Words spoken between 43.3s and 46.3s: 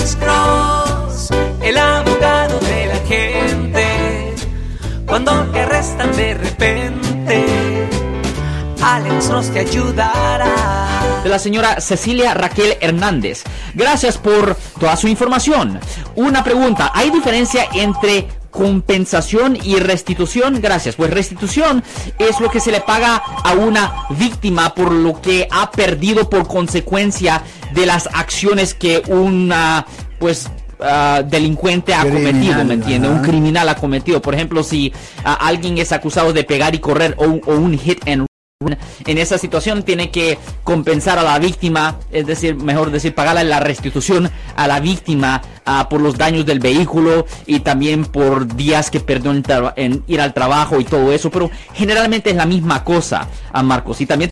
la restitución a la víctima ah, por los